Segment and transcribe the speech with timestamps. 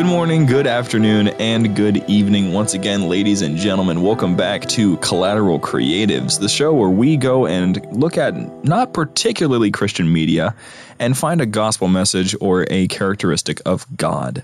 [0.00, 4.00] Good morning, good afternoon, and good evening once again, ladies and gentlemen.
[4.00, 9.70] Welcome back to Collateral Creatives, the show where we go and look at not particularly
[9.70, 10.54] Christian media
[10.98, 14.42] and find a gospel message or a characteristic of God.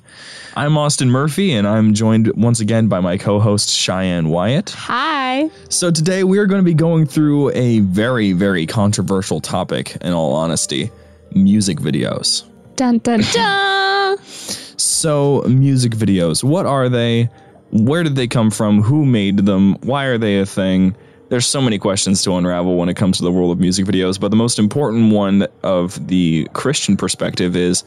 [0.57, 4.75] I'm Austin Murphy, and I'm joined once again by my co host, Cheyenne Wyatt.
[4.77, 5.49] Hi.
[5.71, 10.13] So today we are going to be going through a very, very controversial topic, in
[10.13, 10.91] all honesty
[11.33, 12.45] music videos.
[12.77, 14.19] Dun dun dun.
[14.77, 17.31] So, music videos, what are they?
[17.71, 18.83] Where did they come from?
[18.83, 19.75] Who made them?
[19.81, 20.97] Why are they a thing?
[21.29, 24.21] There's so many questions to unravel when it comes to the world of music videos,
[24.21, 27.83] but the most important one of the Christian perspective is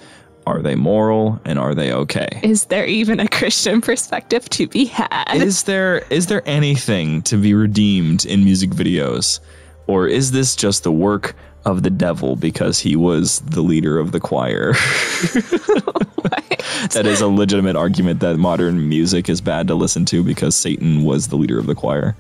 [0.46, 2.28] are they moral and are they okay?
[2.44, 5.36] Is there even a Christian perspective to be had?
[5.36, 9.40] Is there is there anything to be redeemed in music videos?
[9.88, 14.12] Or is this just the work of the devil because he was the leader of
[14.12, 14.74] the choir?
[16.92, 21.04] that is a legitimate argument that modern music is bad to listen to because Satan
[21.04, 22.16] was the leader of the choir.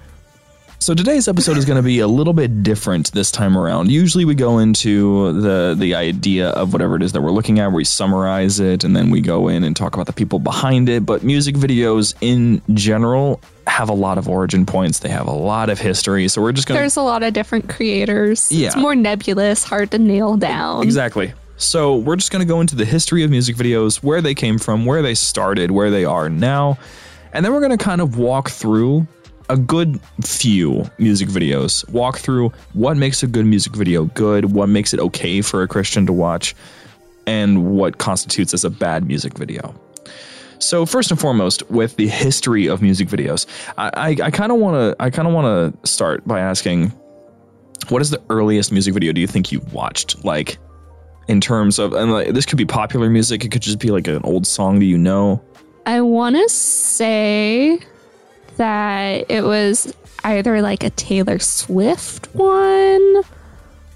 [0.90, 3.92] So today's episode is going to be a little bit different this time around.
[3.92, 7.72] Usually we go into the the idea of whatever it is that we're looking at,
[7.72, 11.06] we summarize it and then we go in and talk about the people behind it,
[11.06, 14.98] but music videos in general have a lot of origin points.
[14.98, 16.28] They have a lot of history.
[16.28, 18.52] So we're just going to There's a lot of different creators.
[18.52, 18.70] Yeah.
[18.70, 20.82] It's more nebulous, hard to nail down.
[20.82, 21.34] Exactly.
[21.58, 24.58] So we're just going to go into the history of music videos, where they came
[24.58, 26.80] from, where they started, where they are now,
[27.32, 29.06] and then we're going to kind of walk through
[29.50, 31.88] a good few music videos.
[31.89, 35.67] Walk through what makes a good music video good, what makes it okay for a
[35.67, 36.55] Christian to watch,
[37.28, 39.73] and what constitutes as a bad music video.
[40.59, 43.45] So first and foremost, with the history of music videos,
[43.77, 45.45] I kind of want to I kind of want
[45.81, 46.89] to start by asking,
[47.88, 50.23] what is the earliest music video do you think you've watched?
[50.26, 50.58] Like,
[51.27, 54.08] in terms of and like, this could be popular music, it could just be like
[54.08, 55.42] an old song that you know.
[55.86, 57.80] I want to say
[58.59, 59.93] that it was
[60.25, 63.21] either like a Taylor Swift one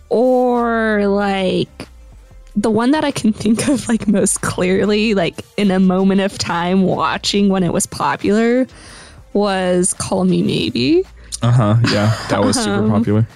[0.07, 1.88] or like
[2.56, 6.38] the one that I can think of like most clearly, like in a moment of
[6.38, 8.66] time watching when it was popular,
[9.34, 11.03] was Call Me Maybe.
[11.41, 11.75] Uh huh.
[11.91, 13.28] Yeah, that was super popular.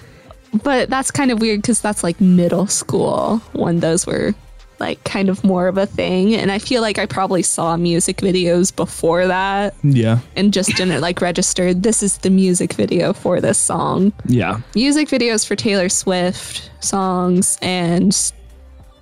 [0.62, 4.34] But that's kind of weird because that's like middle school when those were
[4.80, 6.34] like kind of more of a thing.
[6.34, 10.20] And I feel like I probably saw music videos before that Yeah.
[10.36, 14.12] and just didn't like register this is the music video for this song.
[14.26, 14.60] Yeah.
[14.74, 18.14] Music videos for Taylor Swift songs and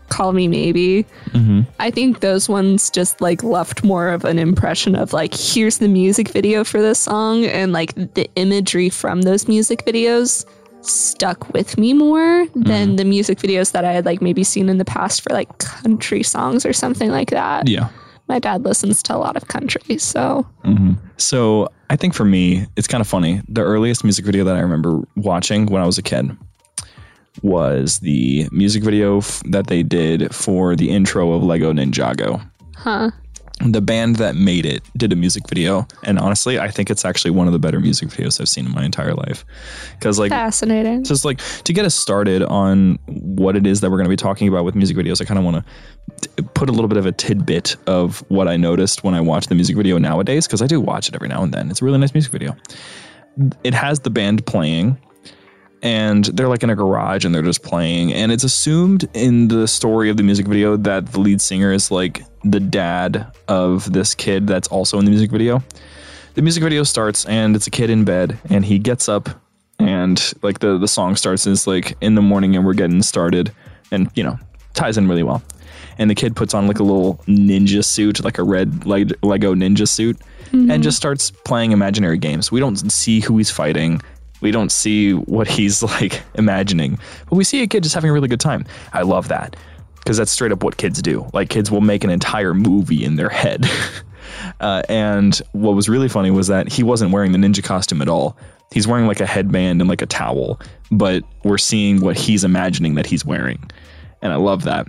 [0.09, 1.04] Call Me Maybe.
[1.31, 1.62] Mm-hmm.
[1.81, 5.88] I think those ones just like left more of an impression of like, here's the
[5.88, 10.44] music video for this song, and like the imagery from those music videos
[10.89, 12.97] stuck with me more than mm-hmm.
[12.97, 16.23] the music videos that I had like maybe seen in the past for like country
[16.23, 17.69] songs or something like that.
[17.69, 17.89] Yeah.
[18.29, 20.95] My dad listens to a lot of country, so mm-hmm.
[21.17, 23.41] So I think for me, it's kind of funny.
[23.49, 26.37] The earliest music video that I remember watching when I was a kid
[27.43, 32.45] was the music video f- that they did for the intro of Lego Ninjago.
[32.77, 33.11] huh.
[33.61, 37.31] The band that made it did a music video, and honestly, I think it's actually
[37.31, 39.47] one of the better music videos I've seen in my entire life.
[39.94, 41.05] Because like Fascinating.
[41.05, 44.17] just like to get us started on what it is that we're going to be
[44.17, 45.65] talking about with music videos, I kind of want
[46.37, 49.47] to put a little bit of a tidbit of what I noticed when I watch
[49.47, 51.71] the music video nowadays, because I do watch it every now and then.
[51.71, 52.55] It's a really nice music video.
[53.65, 54.99] It has the band playing,
[55.83, 58.12] and they're like in a garage and they're just playing.
[58.12, 61.91] And it's assumed in the story of the music video that the lead singer is
[61.91, 65.62] like the dad of this kid that's also in the music video.
[66.34, 69.29] The music video starts and it's a kid in bed and he gets up
[69.79, 73.03] and like the the song starts and it's like in the morning and we're getting
[73.03, 73.53] started
[73.91, 74.39] and you know
[74.75, 75.43] ties in really well.
[75.99, 79.55] And the kid puts on like a little ninja suit like a red leg- lego
[79.55, 80.19] ninja suit
[80.53, 80.82] and mm-hmm.
[80.82, 82.53] just starts playing imaginary games.
[82.53, 84.00] We don't see who he's fighting.
[84.43, 86.99] We don't see what he's like imagining.
[87.29, 88.67] But we see a kid just having a really good time.
[88.93, 89.56] I love that
[90.06, 93.17] because that's straight up what kids do like kids will make an entire movie in
[93.17, 93.67] their head
[94.61, 98.08] Uh, and what was really funny was that he wasn't wearing the ninja costume at
[98.08, 98.37] all.
[98.73, 100.61] He's wearing like a headband and like a towel,
[100.91, 103.70] but we're seeing what he's imagining that he's wearing.
[104.23, 104.88] And I love that.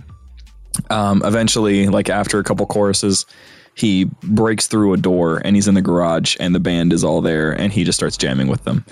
[0.90, 3.26] Um, eventually, like after a couple choruses,
[3.74, 7.20] he breaks through a door and he's in the garage and the band is all
[7.20, 8.84] there and he just starts jamming with them.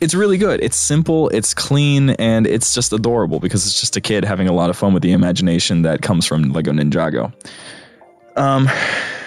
[0.00, 0.62] It's really good.
[0.62, 4.52] It's simple, it's clean, and it's just adorable because it's just a kid having a
[4.52, 7.32] lot of fun with the imagination that comes from Lego Ninjago.
[8.36, 8.68] Um,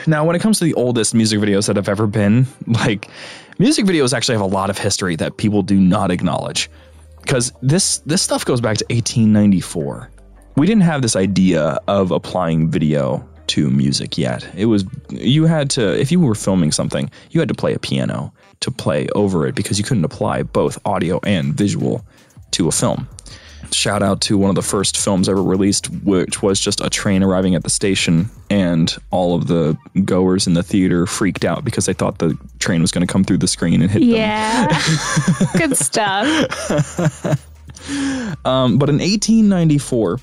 [0.06, 3.10] now, when it comes to the oldest music videos that have ever been, like
[3.58, 6.70] music videos actually have a lot of history that people do not acknowledge.
[7.22, 10.10] Because this this stuff goes back to 1894.
[10.56, 14.48] We didn't have this idea of applying video to music yet.
[14.56, 17.80] It was you had to if you were filming something, you had to play a
[17.80, 22.06] piano to play over it because you couldn't apply both audio and visual
[22.52, 23.08] to a film.
[23.72, 27.22] Shout out to one of the first films ever released, which was just a train
[27.22, 31.86] arriving at the station, and all of the goers in the theater freaked out because
[31.86, 34.10] they thought the train was going to come through the screen and hit them.
[34.10, 34.68] Yeah.
[35.58, 36.26] Good stuff.
[38.46, 40.20] Um, but in 1894,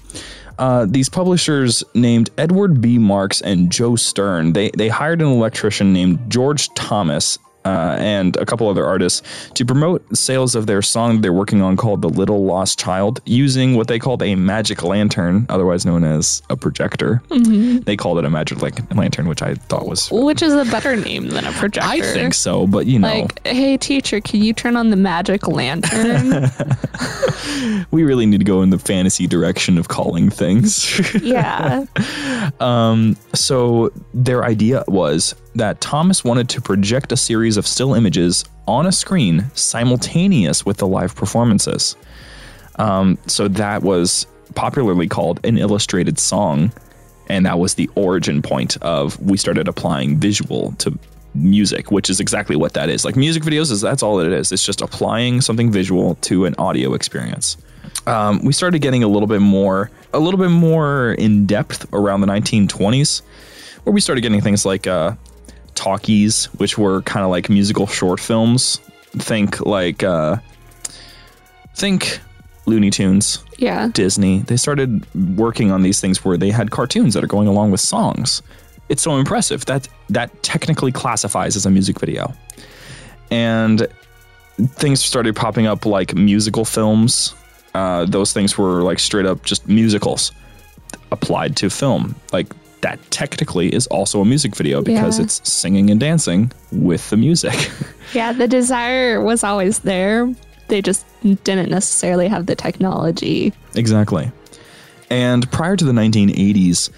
[0.58, 2.98] uh, these publishers named Edward B.
[2.98, 8.46] Marks and Joe Stern, they, they hired an electrician named George Thomas uh, and a
[8.46, 9.22] couple other artists
[9.54, 13.74] to promote sales of their song they're working on called The Little Lost Child using
[13.76, 17.22] what they called a magic lantern, otherwise known as a projector.
[17.28, 20.08] They called it a magic like, lantern, which I thought was.
[20.10, 21.88] Which is a better name than a projector.
[21.90, 25.48] I think so, but you know, Like, hey, teacher, can you turn on the magic
[25.48, 26.50] lantern?
[27.90, 31.00] we really need to go in the fantasy direction of calling things.
[31.22, 31.84] yeah.
[32.60, 38.44] Um, So their idea was that Thomas wanted to project a series of still images
[38.66, 41.96] on a screen simultaneous with the live performances.
[42.76, 46.72] Um, so that was popularly called an illustrated song,
[47.28, 50.98] and that was the origin point of we started applying visual to
[51.34, 53.04] music, which is exactly what that is.
[53.04, 54.52] Like music videos is that's all it is.
[54.52, 57.56] It's just applying something visual to an audio experience
[58.06, 62.20] um, we started getting a little bit more a little bit more in depth around
[62.20, 63.22] the 1920s
[63.84, 65.12] where we started getting things like uh,
[65.76, 68.80] talkies which were kind of like musical short films
[69.12, 70.36] think like uh,
[71.74, 72.20] think
[72.66, 73.88] looney tunes Yeah.
[73.92, 75.06] disney they started
[75.38, 78.42] working on these things where they had cartoons that are going along with songs
[78.88, 82.34] it's so impressive that that technically classifies as a music video
[83.30, 83.86] and
[84.76, 87.34] things started popping up like musical films.
[87.74, 90.32] Uh, those things were like straight up just musicals
[91.12, 92.14] applied to film.
[92.32, 92.46] Like
[92.82, 95.24] that technically is also a music video because Yeah.
[95.24, 97.70] it's singing and dancing with the music.
[98.14, 98.32] Yeah.
[98.32, 100.32] The desire was always there.
[100.68, 101.04] They just
[101.42, 103.52] didn't necessarily have the technology.
[103.74, 104.30] exactly.
[105.10, 106.90] And prior to the 1980s,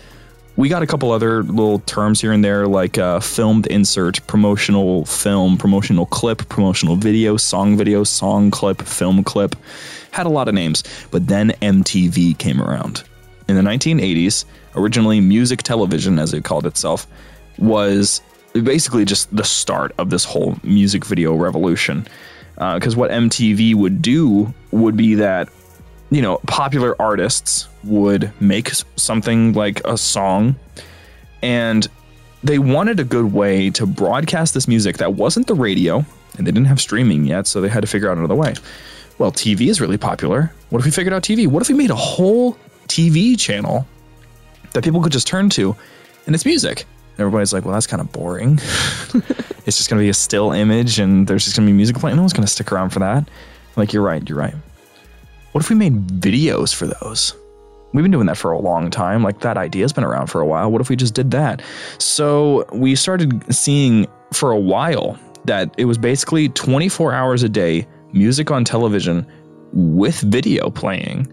[0.56, 5.04] we got a couple other little terms here and there like uh, filmed insert, promotional
[5.06, 9.56] film, promotional clip, promotional video, song video, song clip, film clip.
[10.10, 10.82] Had a lot of names.
[11.10, 13.02] But then MTV came around.
[13.48, 17.06] In the 1980s, originally music television, as it called itself,
[17.58, 18.20] was
[18.52, 22.06] basically just the start of this whole music video revolution.
[22.58, 25.48] Uh, because what MTV would do would be that
[26.10, 30.56] you know, popular artists would make something like a song
[31.42, 31.86] and
[32.42, 36.04] they wanted a good way to broadcast this music that wasn't the radio
[36.36, 38.54] and they didn't have streaming yet, so they had to figure out another way.
[39.18, 40.52] Well, TV is really popular.
[40.70, 41.48] What if we figured out TV?
[41.48, 42.56] What if we made a whole
[42.86, 43.86] TV channel
[44.72, 45.74] that people could just turn to
[46.26, 46.86] and it's music?
[47.12, 48.54] And everybody's like, well, that's kind of boring.
[49.66, 51.96] it's just going to be a still image and there's just going to be music
[51.96, 52.16] playing.
[52.16, 53.28] No one's going to stick around for that.
[53.76, 54.54] Like, you're right, you're right.
[55.52, 57.34] What if we made videos for those?
[57.92, 59.22] We've been doing that for a long time.
[59.22, 60.70] Like that idea's been around for a while.
[60.70, 61.62] What if we just did that?
[61.98, 67.86] So we started seeing for a while that it was basically 24 hours a day
[68.12, 69.26] music on television
[69.72, 71.32] with video playing.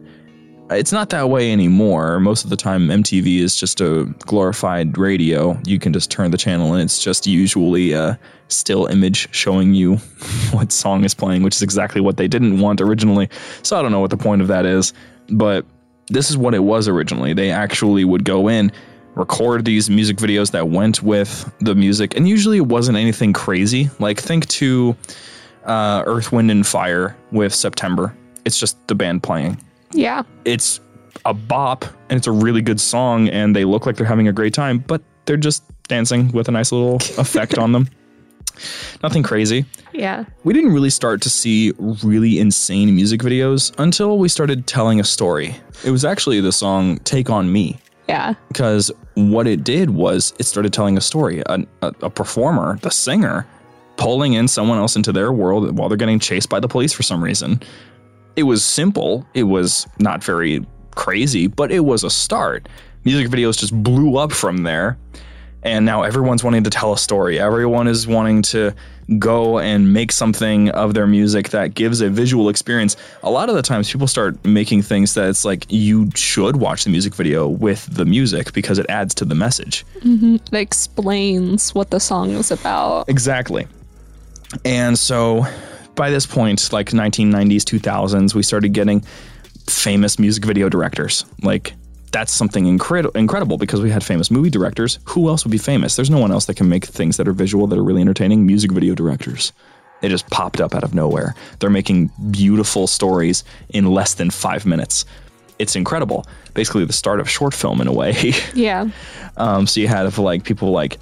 [0.71, 2.19] It's not that way anymore.
[2.19, 5.59] Most of the time, MTV is just a glorified radio.
[5.63, 9.97] You can just turn the channel and it's just usually a still image showing you
[10.51, 13.29] what song is playing, which is exactly what they didn't want originally.
[13.61, 14.91] So I don't know what the point of that is,
[15.29, 15.65] but
[16.07, 17.33] this is what it was originally.
[17.33, 18.71] They actually would go in,
[19.13, 23.91] record these music videos that went with the music, and usually it wasn't anything crazy.
[23.99, 24.95] Like think to
[25.65, 28.15] uh, Earth, Wind, and Fire with September.
[28.45, 29.59] It's just the band playing
[29.95, 30.23] Yeah.
[30.43, 30.79] it's
[31.25, 34.33] a bop and it's a really good song and they look like they're having a
[34.33, 37.87] great time, but they're just dancing with a nice little effect on them.
[39.03, 39.65] Nothing crazy.
[39.93, 40.25] Yeah.
[40.43, 41.71] We didn't really start to see
[42.03, 45.55] really insane music videos until we started telling a story.
[45.83, 48.33] It was actually the song Take On Me Yeah.
[48.49, 51.41] because what it did was it started telling a story.
[51.47, 53.45] A, a, a performer, the singer,
[53.97, 57.03] pulling in someone else into their world while they're getting chased by the police for
[57.03, 57.61] some reason.
[58.35, 59.25] It was simple.
[59.33, 60.65] It was not very
[60.95, 62.67] crazy, but it was a start.
[63.03, 64.97] Music videos just blew up from there.
[65.63, 67.39] And now everyone's wanting to tell a story.
[67.39, 68.75] Everyone is wanting to
[69.17, 72.95] go and make something of their music that gives a visual experience.
[73.23, 76.83] A lot of the times people start making things that it's like you should watch
[76.83, 79.85] the music video with the music because it adds to the message.
[80.01, 80.35] Mm-hmm.
[80.35, 83.09] It explains what the song is about.
[83.09, 83.67] Exactly.
[84.63, 85.47] And so
[85.95, 89.01] by this point, like 1990s, 2000s, we started getting
[89.67, 91.73] famous music video directors like
[92.15, 94.99] that's something incredible incredible because we had famous movie directors.
[95.03, 95.97] Who else would be famous?
[95.97, 98.45] There's no one else that can make things that are visual that are really entertaining.
[98.45, 99.51] Music video directors.
[99.99, 101.35] They just popped up out of nowhere.
[101.59, 105.03] They're making beautiful stories in less than five minutes.
[105.59, 106.25] It's incredible.
[106.53, 108.13] Basically, the start of short film in a way.
[108.53, 108.89] Yeah.
[109.35, 110.97] Um, so you had like people like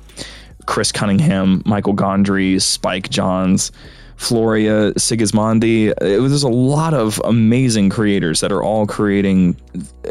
[0.66, 3.70] Chris Cunningham, Michael Gondry, Spike Jonze,
[4.24, 5.94] Floria Sigismondi.
[6.00, 9.58] There's a lot of amazing creators that are all creating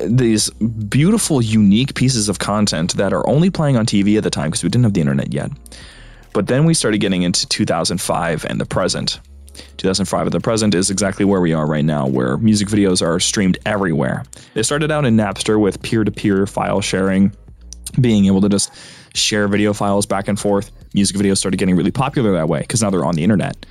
[0.07, 4.51] these beautiful, unique pieces of content that are only playing on TV at the time
[4.51, 5.51] because we didn't have the internet yet.
[6.35, 9.21] But then we started getting into 2005 and the present.
[9.79, 13.19] 2005 and the present is exactly where we are right now, where music videos are
[13.19, 14.25] streamed everywhere.
[14.55, 17.33] It started out in Napster with peer to peer file sharing,
[18.01, 18.73] being able to just
[19.15, 20.71] share video files back and forth.
[20.95, 23.65] Music videos started getting really popular that way because now they're on the internet.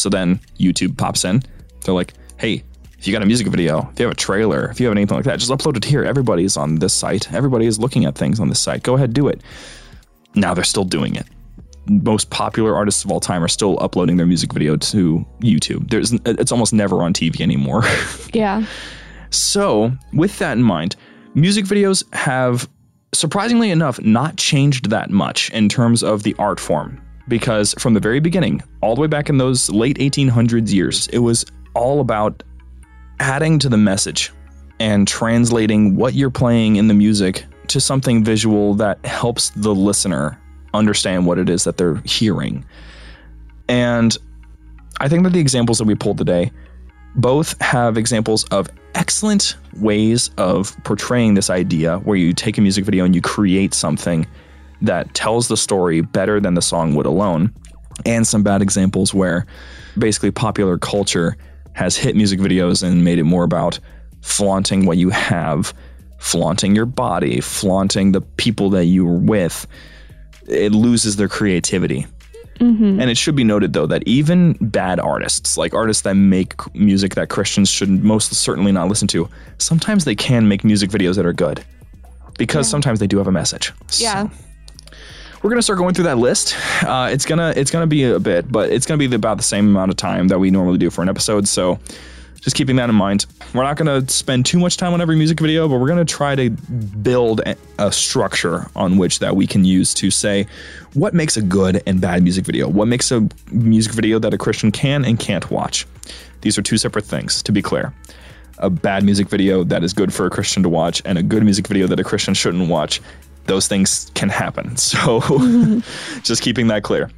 [0.00, 1.42] So then YouTube pops in.
[1.84, 2.64] They're like, hey,
[2.98, 5.14] if you got a music video, if you have a trailer, if you have anything
[5.14, 6.04] like that, just upload it here.
[6.04, 7.32] Everybody's on this site.
[7.32, 8.82] Everybody is looking at things on this site.
[8.82, 9.42] Go ahead, do it.
[10.34, 11.26] Now they're still doing it.
[11.86, 15.90] Most popular artists of all time are still uploading their music video to YouTube.
[15.90, 17.82] There's it's almost never on TV anymore.
[18.32, 18.64] Yeah.
[19.30, 20.96] So, with that in mind,
[21.34, 22.68] music videos have
[23.12, 28.00] surprisingly enough not changed that much in terms of the art form because from the
[28.00, 32.42] very beginning, all the way back in those late 1800s years, it was all about
[33.20, 34.32] adding to the message
[34.78, 40.38] and translating what you're playing in the music to something visual that helps the listener
[40.74, 42.64] understand what it is that they're hearing.
[43.68, 44.16] And
[45.00, 46.50] I think that the examples that we pulled today
[47.14, 52.84] both have examples of excellent ways of portraying this idea where you take a music
[52.84, 54.26] video and you create something
[54.82, 57.52] that tells the story better than the song would alone,
[58.06, 59.46] and some bad examples where
[59.98, 61.36] basically popular culture
[61.72, 63.78] has hit music videos and made it more about
[64.22, 65.72] flaunting what you have,
[66.18, 69.66] flaunting your body, flaunting the people that you were with.
[70.46, 72.06] It loses their creativity.
[72.58, 73.00] Mm-hmm.
[73.00, 77.14] And it should be noted, though, that even bad artists, like artists that make music
[77.14, 81.24] that Christians should most certainly not listen to, sometimes they can make music videos that
[81.24, 81.64] are good
[82.36, 83.72] because sometimes they do have a message.
[83.96, 84.28] Yeah.
[84.28, 84.34] So,
[85.42, 86.54] we're gonna start going through that list.
[86.82, 89.68] Uh, it's gonna it's gonna be a bit, but it's gonna be about the same
[89.68, 91.48] amount of time that we normally do for an episode.
[91.48, 91.78] So
[92.40, 93.26] just keeping that in mind.
[93.54, 96.34] We're not gonna spend too much time on every music video, but we're gonna try
[96.34, 97.40] to build
[97.78, 100.46] a structure on which that we can use to say
[100.94, 102.68] what makes a good and bad music video.
[102.68, 105.86] What makes a music video that a Christian can and can't watch.
[106.42, 107.92] These are two separate things, to be clear.
[108.58, 111.42] A bad music video that is good for a Christian to watch, and a good
[111.42, 113.00] music video that a Christian shouldn't watch
[113.50, 114.76] those things can happen.
[114.76, 115.20] So
[116.22, 117.10] just keeping that clear.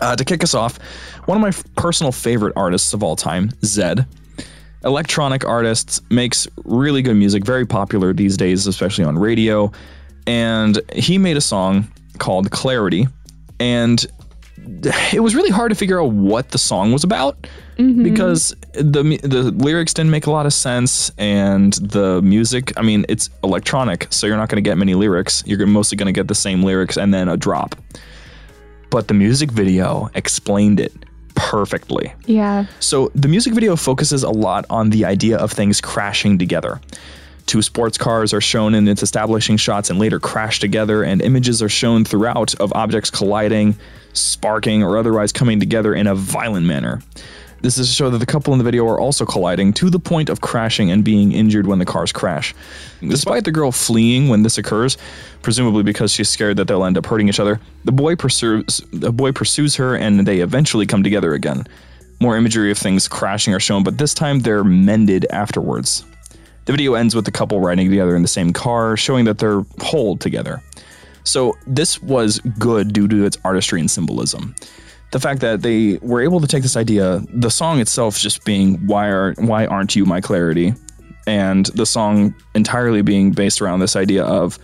[0.00, 0.78] Uh, to kick us off,
[1.26, 4.06] one of my f- personal favorite artists of all time, Zedd.
[4.84, 9.70] Electronic artist, makes really good music, very popular these days, especially on radio.
[10.26, 13.06] And he made a song called Clarity.
[13.60, 14.04] And
[15.12, 17.46] it was really hard to figure out what the song was about
[17.78, 18.02] Mm-hmm.
[18.02, 23.06] because the the lyrics didn't make a lot of sense and the music I mean
[23.08, 26.28] it's electronic so you're not going to get many lyrics you're mostly going to get
[26.28, 27.74] the same lyrics and then a drop
[28.90, 30.92] but the music video explained it
[31.34, 32.66] perfectly Yeah.
[32.78, 36.78] so the music video focuses a lot on the idea of things crashing together.
[37.46, 41.60] Two sports cars are shown in its establishing shots and later crash together, and images
[41.60, 43.74] are shown throughout of objects colliding,
[44.12, 47.02] sparking, or otherwise coming together in a violent manner.
[47.62, 50.00] This is to show that the couple in the video are also colliding to the
[50.00, 52.52] point of crashing and being injured when the cars crash.
[53.00, 54.98] Despite the girl fleeing when this occurs,
[55.42, 59.12] presumably because she's scared that they'll end up hurting each other, the boy pursues the
[59.12, 61.64] boy pursues her and they eventually come together again.
[62.20, 66.04] More imagery of things crashing are shown, but this time they're mended afterwards.
[66.64, 69.62] The video ends with the couple riding together in the same car, showing that they're
[69.80, 70.60] whole together.
[71.22, 74.56] So this was good due to its artistry and symbolism.
[75.12, 78.78] The fact that they were able to take this idea, the song itself just being
[78.86, 80.74] "Why are Why aren't you my clarity,"
[81.26, 84.58] and the song entirely being based around this idea of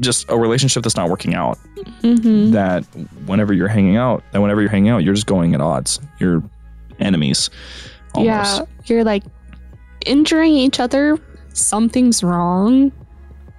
[0.00, 1.58] just a relationship that's not working out.
[2.02, 2.52] Mm-hmm.
[2.52, 2.84] That
[3.26, 5.98] whenever you're hanging out, that whenever you're hanging out, you're just going at odds.
[6.18, 6.42] You're
[6.98, 7.50] enemies.
[8.14, 8.58] Almost.
[8.58, 8.64] Yeah.
[8.84, 9.24] You're like
[10.04, 11.18] injuring each other.
[11.52, 12.92] Something's wrong.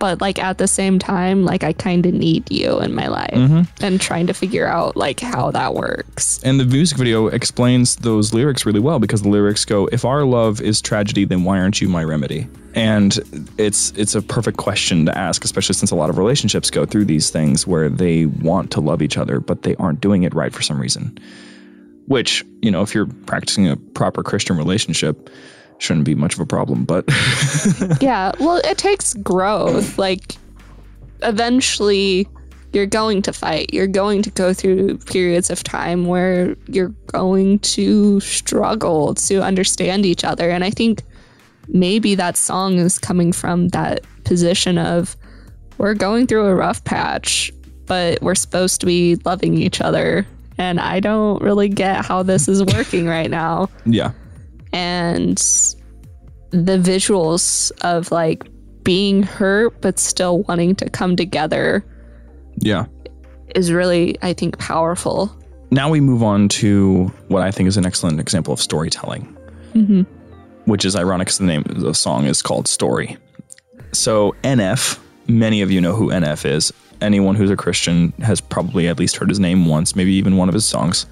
[0.02, 3.38] But like at the same time, like I kind of need you in my life
[3.42, 3.62] Mm-hmm.
[3.86, 6.42] and trying to figure out like how that works.
[6.44, 10.26] And the music video explains those lyrics really well because the lyrics go, "If our
[10.26, 13.12] love is tragedy, then why aren't you my remedy?" And
[13.60, 17.06] it's it's a perfect question to ask, especially since a lot of relationships go through
[17.06, 20.52] these things where they want to love each other, but they aren't doing it right
[20.54, 21.18] for some reason.
[22.08, 25.30] Which you know, if you're practicing a proper Christian relationship,
[25.82, 26.86] shouldn't be much of a problem.
[26.86, 27.06] But
[28.02, 29.98] yeah, well, it takes growth.
[29.98, 30.36] Like,
[31.24, 32.28] eventually,
[32.74, 33.74] you're going to fight.
[33.74, 40.06] You're going to go through periods of time where you're going to struggle to understand
[40.06, 40.50] each other.
[40.50, 41.04] And I think
[41.68, 45.18] maybe that song is coming from that position of
[45.78, 47.52] we're going through a rough patch,
[47.88, 50.26] but we're supposed to be loving each other.
[50.58, 53.70] And I don't really get how this is working right now.
[53.86, 54.12] yeah,
[54.74, 55.38] And
[56.52, 58.44] the visuals of like
[58.84, 61.86] being hurt, but still wanting to come together
[62.58, 62.86] yeah.
[63.56, 65.36] is really, I think, powerful.
[65.72, 69.38] Now we move on to what I think is an excellent example of storytelling,
[69.74, 70.02] mm-hmm.
[70.66, 73.18] which is ironic because the name of the song is called Story.
[73.94, 76.74] So, NF, many of you know who NF is.
[77.02, 80.50] Anyone who's a Christian has probably at least heard his name once, maybe even one
[80.50, 81.06] of his songs.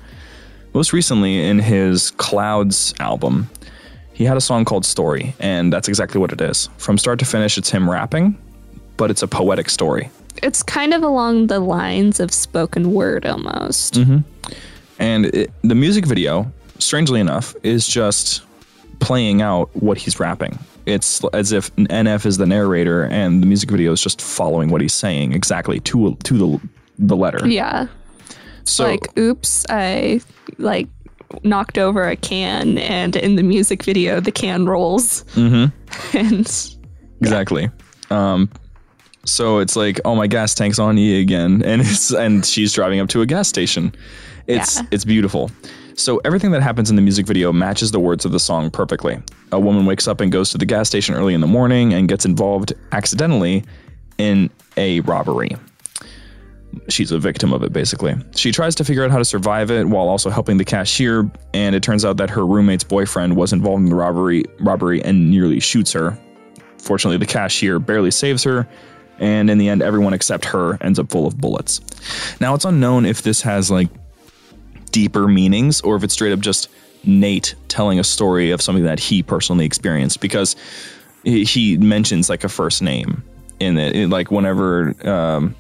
[0.74, 3.50] Most recently, in his Clouds album,
[4.14, 6.70] he had a song called Story, and that's exactly what it is.
[6.78, 8.38] From start to finish, it's him rapping,
[8.98, 10.10] but it's a poetic story.
[10.44, 13.96] It's kind of along the lines of spoken word almost.
[13.96, 14.20] Mm-hmm.
[15.00, 18.42] And it, the music video, strangely enough, is just
[19.00, 20.60] playing out what he's rapping.
[20.86, 24.82] It's as if NF is the narrator and the music video is just following what
[24.82, 27.48] he's saying exactly to to the the letter.
[27.48, 27.88] Yeah.
[28.70, 30.22] So like, oops, I
[30.58, 30.88] like
[31.44, 35.24] knocked over a can, and in the music video, the can rolls.
[35.36, 36.18] Mm-hmm.
[36.18, 36.76] and
[37.22, 37.70] exactly.
[38.10, 38.50] Um,
[39.26, 43.00] so it's like, oh my gas tank's on E again, and it's and she's driving
[43.00, 43.94] up to a gas station.
[44.48, 44.84] It's Yeah.
[44.92, 45.52] it's beautiful.
[45.96, 49.22] So everything that happens in the music video matches the words of the song perfectly.
[49.52, 52.08] A woman wakes up and goes to the gas station early in the morning and
[52.08, 53.66] gets involved accidentally
[54.18, 55.58] in a robbery.
[56.88, 58.16] She's a victim of it, basically.
[58.36, 61.76] She tries to figure out how to survive it while also helping the cashier, and
[61.76, 65.60] it turns out that her roommate's boyfriend was involved in the robbery, robbery and nearly
[65.60, 66.18] shoots her.
[66.78, 68.68] Fortunately, the cashier barely saves her,
[69.20, 71.82] and in the end, everyone except her ends up full of bullets.
[72.40, 73.90] Now, it's unknown if this has like
[74.92, 76.70] deeper meanings or if it's straight up just
[77.04, 80.56] Nate telling a story of something that he personally experienced because
[81.24, 83.24] he mentions like a first name
[83.60, 85.56] in it, It- like whenever um,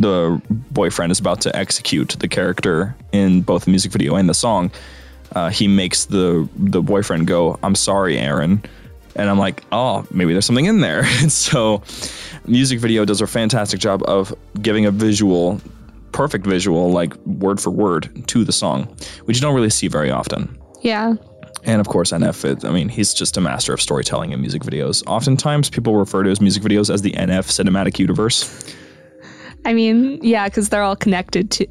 [0.00, 4.34] the boyfriend is about to execute the character in both the music video and the
[4.34, 4.70] song
[5.32, 8.62] uh, he makes the the boyfriend go i'm sorry aaron
[9.16, 11.82] and i'm like oh maybe there's something in there and so
[12.46, 15.60] music video does a fantastic job of giving a visual
[16.12, 18.84] perfect visual like word for word to the song
[19.24, 21.16] which you don't really see very often yeah,
[21.64, 25.02] and of course, NF, I mean, he's just a master of storytelling in music videos.
[25.06, 28.74] Oftentimes, people refer to his music videos as the NF cinematic universe.
[29.68, 31.66] I mean, yeah, because they're all connected to,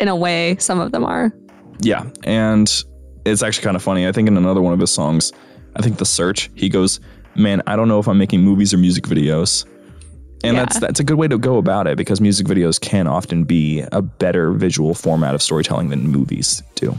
[0.00, 0.56] in a way.
[0.58, 1.30] Some of them are.
[1.80, 2.06] Yeah.
[2.24, 2.72] And
[3.26, 4.08] it's actually kind of funny.
[4.08, 5.30] I think in another one of his songs,
[5.76, 7.00] I think The Search, he goes,
[7.34, 9.66] Man, I don't know if I'm making movies or music videos.
[10.44, 10.64] And Yeah.
[10.64, 13.84] that's that's a good way to go about it because music videos can often be
[13.92, 16.98] a better visual format of storytelling than movies do.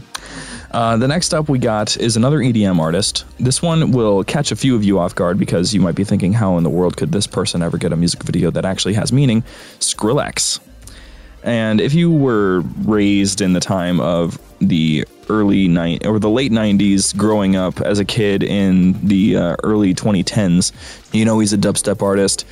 [0.74, 3.24] Uh, the next up we got is another EDM artist.
[3.38, 6.32] This one will catch a few of you off guard because you might be thinking,
[6.32, 9.12] how in the world could this person ever get a music video that actually has
[9.12, 9.42] meaning?
[9.78, 10.58] Skrillex.
[11.44, 16.50] And if you were raised in the time of the early nine or the late
[16.50, 20.72] 90s, growing up as a kid in the uh, early 2010s,
[21.14, 22.44] you know he's a dubstep artist.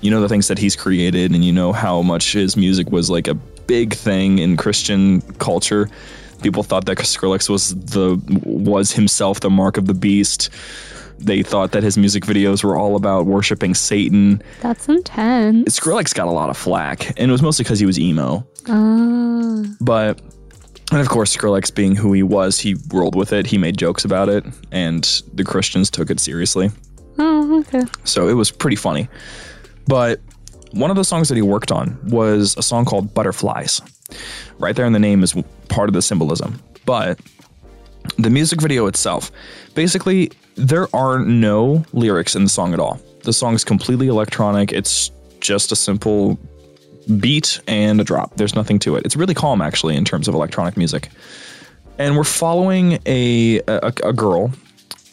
[0.00, 3.08] You know the things that he's created, and you know how much his music was
[3.08, 5.88] like a big thing in Christian culture.
[6.42, 10.50] People thought that Skrillex was the was himself the mark of the beast.
[11.18, 14.40] They thought that his music videos were all about worshiping Satan.
[14.60, 15.78] That's intense.
[15.78, 18.46] Skrillex got a lot of flack, and it was mostly because he was emo.
[18.68, 19.64] Ah.
[19.80, 20.20] But,
[20.92, 23.46] and of course, Skrillex being who he was, he rolled with it.
[23.46, 25.02] He made jokes about it, and
[25.34, 26.70] the Christians took it seriously.
[27.18, 27.82] oh, okay.
[28.04, 29.08] So it was pretty funny.
[29.88, 30.20] But
[30.70, 33.80] one of the songs that he worked on was a song called Butterflies.
[34.60, 35.34] Right there in the name is
[35.68, 36.60] part of the symbolism.
[36.84, 37.20] But
[38.16, 39.30] the music video itself,
[39.74, 43.00] basically, there are no lyrics in the song at all.
[43.24, 44.72] The song's completely electronic.
[44.72, 46.38] It's just a simple
[47.18, 48.34] beat and a drop.
[48.36, 49.04] There's nothing to it.
[49.04, 51.08] It's really calm, actually, in terms of electronic music.
[51.98, 54.52] And we're following a, a, a girl,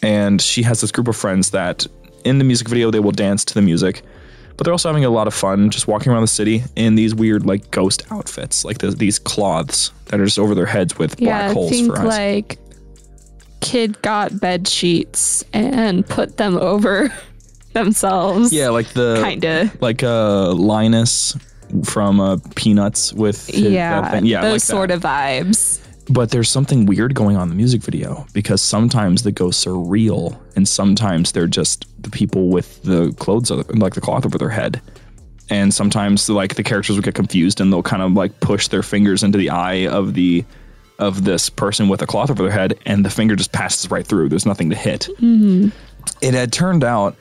[0.02, 1.88] and she has this group of friends that
[2.24, 4.04] in the music video they will dance to the music
[4.58, 7.14] but they're also having a lot of fun just walking around the city in these
[7.14, 11.20] weird like ghost outfits like the, these cloths that are just over their heads with
[11.20, 12.60] Yeah, black holes think for eyes like
[13.62, 17.12] kid got bed sheets and put them over
[17.74, 18.54] themselves.
[18.54, 19.72] yeah like the kinda.
[19.82, 21.36] like uh linus
[21.84, 24.98] from uh peanuts with his- Yeah, yeah those like sort that.
[24.98, 25.80] of vibes.
[26.10, 29.78] But there's something weird going on in the music video because sometimes the ghosts are
[29.78, 34.50] real and sometimes they're just the people with the clothes like the cloth over their
[34.50, 34.82] head.
[35.50, 38.84] And sometimes like the characters will get confused and they'll kind of like push their
[38.84, 40.46] fingers into the eye of the
[40.98, 44.06] of this person with a cloth over their head and the finger just passes right
[44.06, 44.30] through.
[44.30, 45.10] There's nothing to hit.
[45.20, 45.70] Mm-hmm.
[46.22, 47.16] it had turned out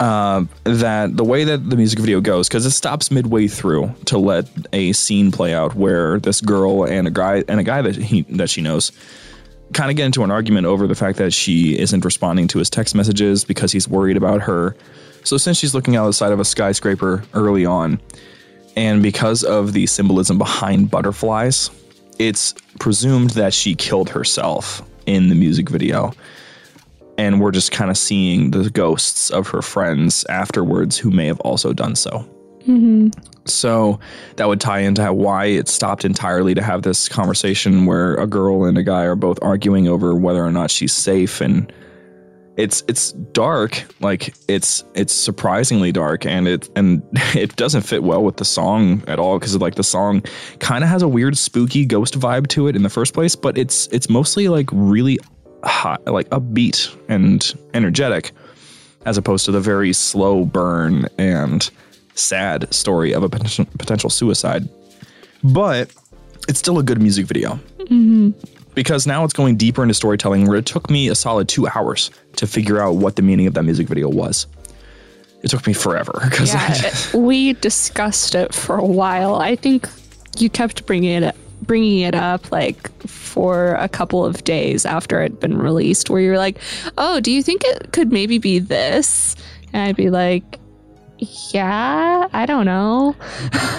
[0.00, 4.18] uh, that the way that the music video goes, because it stops midway through to
[4.18, 7.94] let a scene play out where this girl and a guy and a guy that
[7.94, 8.92] he that she knows
[9.74, 12.68] kind of get into an argument over the fact that she isn't responding to his
[12.70, 14.74] text messages because he's worried about her.
[15.22, 18.00] So since she's looking out the side of a skyscraper early on,
[18.76, 21.70] and because of the symbolism behind butterflies,
[22.18, 26.12] it's presumed that she killed herself in the music video
[27.20, 31.38] and we're just kind of seeing the ghosts of her friends afterwards who may have
[31.40, 32.26] also done so.
[32.60, 33.08] Mm-hmm.
[33.44, 34.00] So
[34.36, 38.26] that would tie into how, why it stopped entirely to have this conversation where a
[38.26, 41.70] girl and a guy are both arguing over whether or not she's safe and
[42.56, 47.02] it's it's dark like it's it's surprisingly dark and it and
[47.34, 50.22] it doesn't fit well with the song at all because like the song
[50.58, 53.56] kind of has a weird spooky ghost vibe to it in the first place but
[53.56, 55.18] it's it's mostly like really
[55.64, 58.32] hot, like upbeat and energetic,
[59.06, 61.70] as opposed to the very slow burn and
[62.14, 64.68] sad story of a potential, potential suicide.
[65.42, 65.90] But
[66.48, 67.58] it's still a good music video.
[67.78, 68.30] Mm-hmm.
[68.74, 72.10] Because now it's going deeper into storytelling where it took me a solid two hours
[72.36, 74.46] to figure out what the meaning of that music video was.
[75.42, 76.12] It took me forever.
[76.30, 79.36] Cause yeah, we discussed it for a while.
[79.36, 79.88] I think
[80.38, 85.40] you kept bringing it bringing it up like for a couple of days after it'd
[85.40, 86.58] been released where you're like
[86.98, 89.36] oh do you think it could maybe be this?
[89.72, 90.58] And i'd be like
[91.52, 93.14] yeah i don't know.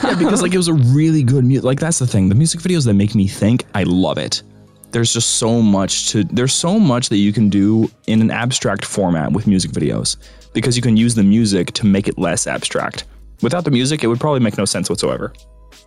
[0.04, 2.30] Yeah because like it was a really good music like that's the thing.
[2.30, 4.44] The music videos that make me think i love it.
[4.92, 8.86] There's just so much to there's so much that you can do in an abstract
[8.86, 10.18] format with music videos
[10.54, 13.06] because you can use the music to make it less abstract.
[13.42, 15.34] Without the music it would probably make no sense whatsoever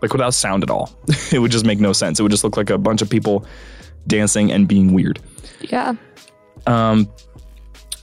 [0.03, 0.90] like without sound at all.
[1.33, 2.18] it would just make no sense.
[2.18, 3.47] It would just look like a bunch of people
[4.07, 5.20] dancing and being weird.
[5.61, 5.94] Yeah.
[6.66, 7.09] Um,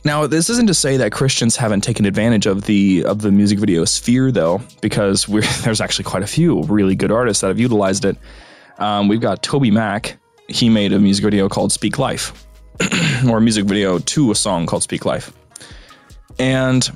[0.03, 3.59] now, this isn't to say that Christians haven't taken advantage of the of the music
[3.59, 5.25] video sphere, though, because
[5.63, 8.17] there's actually quite a few really good artists that have utilized it.
[8.79, 10.15] Um, we've got TobyMac.
[10.47, 12.47] He made a music video called "Speak Life,"
[13.29, 15.31] or a music video to a song called "Speak Life,"
[16.39, 16.89] and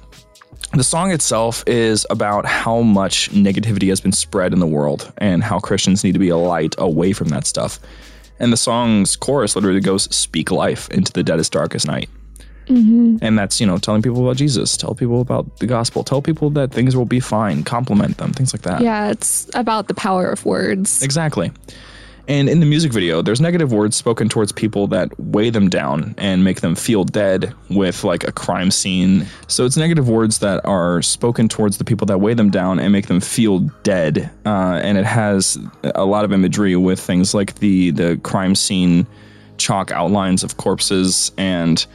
[0.80, 5.44] the song itself is about how much negativity has been spread in the world and
[5.44, 7.80] how Christians need to be a light away from that stuff.
[8.40, 12.10] And the song's chorus literally goes, Speak life into the deadest, darkest night.
[12.68, 13.18] Mm-hmm.
[13.22, 16.50] And that's, you know, telling people about Jesus, tell people about the gospel, tell people
[16.52, 18.82] that things will be fine, compliment them, things like that.
[18.82, 21.04] Yeah, it's about the power of words.
[21.04, 21.52] Exactly.
[22.28, 26.16] And in the music video, there's negative words spoken towards people that weigh them down
[26.18, 29.28] and make them feel dead with like a crime scene.
[29.48, 32.92] So it's negative words that are spoken towards the people that weigh them down and
[32.92, 34.32] make them feel dead.
[34.46, 39.06] Uh, and it has a lot of imagery with things like the the crime scene
[39.58, 41.86] chalk outlines of corpses and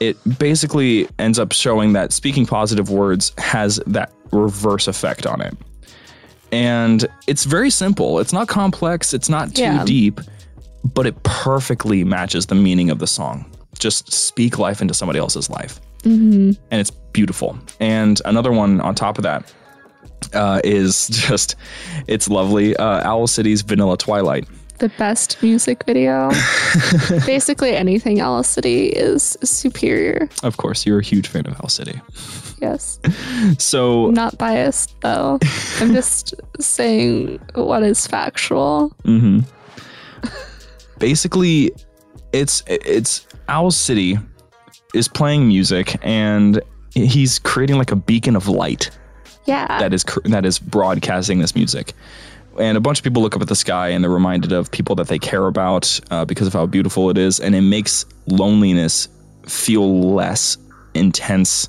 [0.00, 5.54] it basically ends up showing that speaking positive words has that reverse effect on it.
[6.52, 8.18] And it's very simple.
[8.18, 9.84] It's not complex, it's not too yeah.
[9.84, 10.20] deep,
[10.84, 13.50] but it perfectly matches the meaning of the song.
[13.78, 15.80] Just speak life into somebody else's life.
[16.02, 16.52] Mm-hmm.
[16.70, 17.58] And it's beautiful.
[17.78, 19.52] And another one on top of that
[20.32, 21.56] uh, is just,
[22.06, 22.76] it's lovely.
[22.76, 24.46] Uh, Owl City's Vanilla Twilight
[24.80, 26.30] the best music video.
[27.26, 30.28] Basically, anything Owl City is superior.
[30.42, 32.00] Of course, you're a huge fan of Owl City.
[32.60, 32.98] Yes.
[33.58, 35.38] So, I'm not biased though.
[35.80, 38.90] I'm just saying what is factual.
[39.04, 39.40] Mm-hmm.
[40.98, 41.72] Basically,
[42.32, 44.18] it's it's Owl City
[44.94, 46.60] is playing music and
[46.94, 48.90] he's creating like a beacon of light.
[49.46, 49.78] Yeah.
[49.78, 51.94] That is that is broadcasting this music
[52.58, 54.94] and a bunch of people look up at the sky and they're reminded of people
[54.96, 59.08] that they care about uh, because of how beautiful it is, and it makes loneliness
[59.46, 60.56] feel less
[60.94, 61.68] intense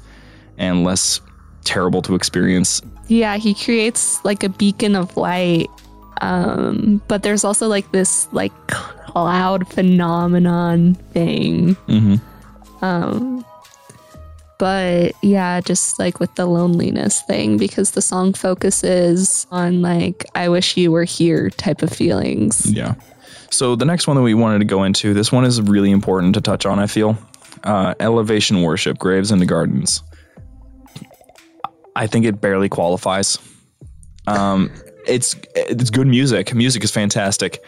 [0.58, 1.22] and less
[1.64, 2.82] terrible to experience.
[3.08, 5.68] Yeah, he creates like a beacon of light,
[6.22, 11.76] um, but there's also like this like cloud phenomenon thing.
[11.88, 12.16] Mm-hmm.
[12.86, 13.46] Um,
[14.62, 20.50] but yeah, just like with the loneliness thing, because the song focuses on like, I
[20.50, 22.72] wish you were here type of feelings.
[22.72, 22.94] Yeah.
[23.50, 26.36] So the next one that we wanted to go into, this one is really important
[26.36, 27.18] to touch on, I feel.
[27.64, 30.04] Uh, elevation worship, graves into gardens.
[31.96, 33.40] I think it barely qualifies.
[34.28, 34.70] Um,
[35.08, 36.54] it's it's good music.
[36.54, 37.64] Music is fantastic.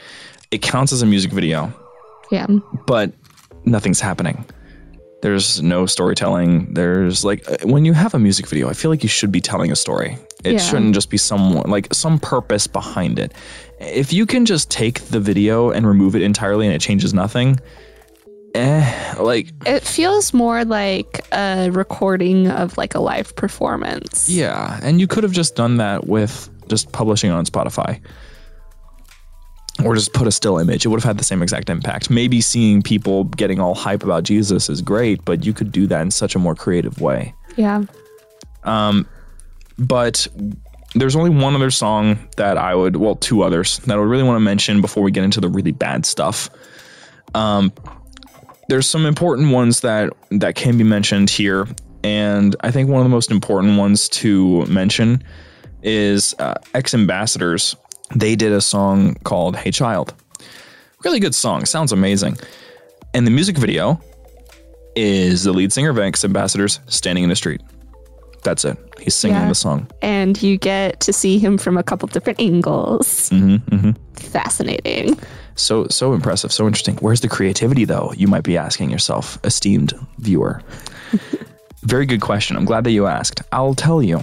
[0.51, 1.73] It counts as a music video,
[2.29, 2.45] Yeah.
[2.85, 3.11] but
[3.65, 4.45] nothing's happening.
[5.23, 6.73] There's no storytelling.
[6.73, 9.39] There's like uh, when you have a music video, I feel like you should be
[9.39, 10.17] telling a story.
[10.43, 10.59] It Yeah.
[10.59, 13.31] shouldn't just be someone like some purpose behind it.
[13.79, 17.57] If you can just take the video and remove it entirely and it changes nothing,
[18.53, 24.29] eh, like It feels more like a recording of like a live performance.
[24.29, 28.01] Yeah, and you could have just done that with just publishing on Spotify.
[29.83, 30.85] Or just put a still image.
[30.85, 32.09] It would have had the same exact impact.
[32.09, 36.01] Maybe seeing people getting all hype about Jesus is great, but you could do that
[36.01, 37.33] in such a more creative way.
[37.55, 37.83] Yeah.
[38.63, 39.07] Um,
[39.79, 40.27] But
[40.93, 44.23] there's only one other song that I would, well, two others that I would really
[44.23, 46.49] want to mention before we get into the really bad stuff.
[47.33, 47.71] Um,
[48.69, 51.67] there's some important ones that that can be mentioned here,
[52.03, 55.23] and I think one of the most important ones to mention
[55.81, 57.75] is uh, X Ambassadors.
[58.15, 60.13] They did a song called "Hey Child."
[61.03, 62.37] Really good song, sounds amazing,
[63.13, 63.99] and the music video
[64.95, 67.61] is the lead singer of X Ambassadors standing in the street.
[68.43, 68.77] That's it.
[68.99, 69.47] He's singing Yeah.
[69.49, 69.87] the song.
[70.01, 73.29] And you get to see him from a couple different angles.
[73.29, 75.17] Mm-hmm, Fascinating.
[75.55, 76.95] So so impressive, so interesting.
[76.97, 78.11] Where's the creativity though?
[78.15, 80.61] You might be asking yourself, esteemed viewer.
[81.83, 82.55] Very good question.
[82.57, 83.41] I'm glad that you asked.
[83.51, 84.21] I'll tell you.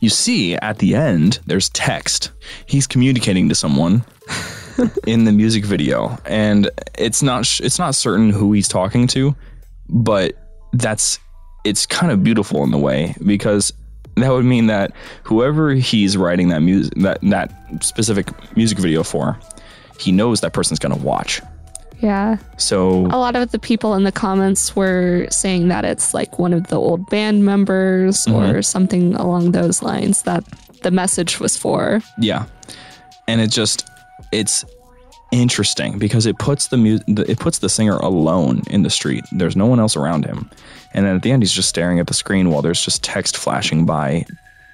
[0.00, 2.30] You see, at the end, there's text.
[2.66, 4.04] He's communicating to someone
[5.06, 9.34] in the music video, and it's not sh- it's not certain who he's talking to,
[9.88, 10.34] but
[10.72, 11.18] that's
[11.64, 13.72] it's kind of beautiful in the way because
[14.16, 14.92] that would mean that
[15.24, 19.38] whoever he's writing that music that that specific music video for,
[19.98, 21.40] he knows that person's going to watch.
[22.00, 22.36] Yeah.
[22.56, 26.52] So A lot of the people in the comments were saying that it's like one
[26.52, 28.54] of the old band members mm-hmm.
[28.54, 30.44] or something along those lines that
[30.82, 32.00] the message was for.
[32.18, 32.46] yeah,
[33.26, 33.88] and it just
[34.32, 34.64] it's
[35.32, 39.24] interesting because it puts the mu- it puts the singer alone in the street.
[39.32, 40.50] There's no one else around him,
[40.94, 43.36] and then at the end he's just staring at the screen while there's just text
[43.36, 44.26] flashing by,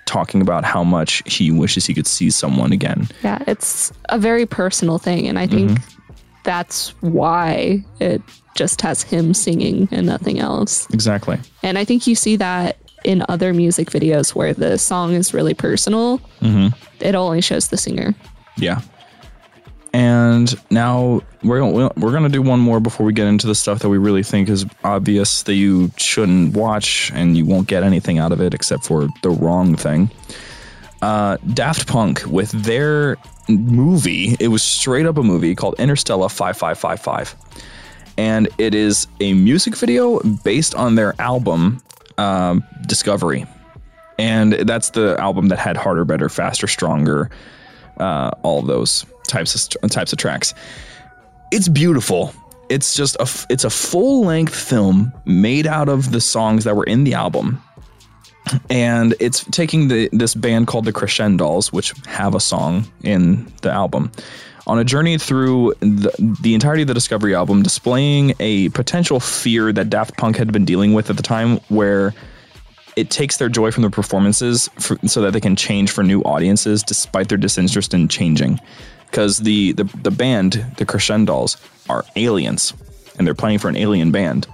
[0.06, 3.08] talking about how much he wishes he could see someone again.
[3.22, 5.26] Yeah, it's a very personal thing.
[5.28, 6.01] And I think mm-hmm.
[6.44, 8.22] That's why it
[8.54, 10.88] just has him singing and nothing else.
[10.90, 11.38] Exactly.
[11.62, 15.54] And I think you see that in other music videos where the song is really
[15.54, 16.18] personal.
[16.40, 16.68] Mm-hmm.
[17.00, 18.14] It only shows the singer.
[18.56, 18.80] Yeah.
[19.94, 23.54] And now we're gonna, we're going to do one more before we get into the
[23.54, 27.82] stuff that we really think is obvious that you shouldn't watch and you won't get
[27.82, 30.10] anything out of it except for the wrong thing.
[31.02, 33.16] Uh, Daft Punk with their
[33.48, 37.34] movie, it was straight up a movie called Interstellar 5555.
[38.16, 41.82] And it is a music video based on their album
[42.18, 43.46] um, Discovery.
[44.18, 47.30] And that's the album that had Harder, Better, Faster, Stronger,
[47.98, 50.54] uh, all those types of types of tracks.
[51.50, 52.32] It's beautiful.
[52.68, 56.84] It's just a it's a full length film made out of the songs that were
[56.84, 57.62] in the album,
[58.70, 63.70] and it's taking the this band called the Crescendos, which have a song in the
[63.70, 64.10] album,
[64.66, 69.72] on a journey through the, the entirety of the Discovery album, displaying a potential fear
[69.72, 72.14] that Daft Punk had been dealing with at the time, where
[72.96, 76.20] it takes their joy from the performances for, so that they can change for new
[76.22, 78.60] audiences despite their disinterest in changing.
[79.06, 81.56] Because the, the the band, the Crescendos,
[81.88, 82.72] are aliens,
[83.18, 84.46] and they're playing for an alien band.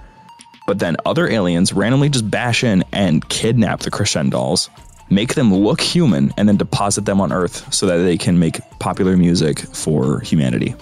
[0.69, 4.69] But then other aliens randomly just bash in and kidnap the Crescendos,
[5.09, 8.59] make them look human, and then deposit them on Earth so that they can make
[8.77, 10.75] popular music for humanity.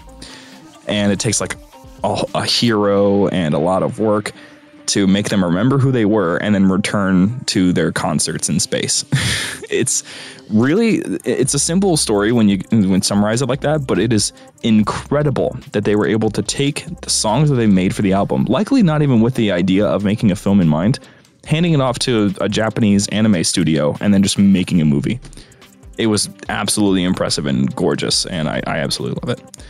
[0.89, 1.55] And it takes like
[2.03, 4.33] a, a hero and a lot of work
[4.87, 9.05] to make them remember who they were and then return to their concerts in space.
[9.69, 10.03] it's
[10.49, 14.33] really it's a simple story when you when summarize it like that, but it is
[14.63, 18.45] incredible that they were able to take the songs that they made for the album,
[18.45, 20.99] likely not even with the idea of making a film in mind,
[21.45, 25.19] handing it off to a Japanese anime studio and then just making a movie.
[25.97, 29.63] It was absolutely impressive and gorgeous, and I, I absolutely love it.